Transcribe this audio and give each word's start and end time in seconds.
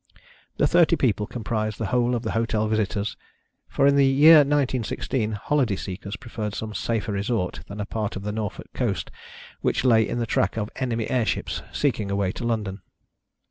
The 0.57 0.65
thirty 0.65 0.95
people 0.95 1.27
comprised 1.27 1.77
the 1.77 1.85
whole 1.93 2.15
of 2.15 2.23
the 2.23 2.31
hotel 2.31 2.67
visitors, 2.67 3.15
for 3.67 3.85
in 3.85 3.97
the 3.97 4.05
year 4.07 4.37
1916 4.37 5.33
holiday 5.33 5.75
seekers 5.75 6.15
preferred 6.15 6.55
some 6.55 6.73
safer 6.73 7.11
resort 7.11 7.59
than 7.67 7.79
a 7.79 7.85
part 7.85 8.15
of 8.15 8.23
the 8.23 8.31
Norfolk 8.31 8.73
coast 8.73 9.11
which 9.61 9.83
lay 9.85 10.07
in 10.09 10.17
the 10.17 10.25
track 10.25 10.57
of 10.57 10.71
enemy 10.77 11.07
airships 11.07 11.61
seeking 11.71 12.09
a 12.09 12.15
way 12.15 12.31
to 12.31 12.43
London. 12.43 12.81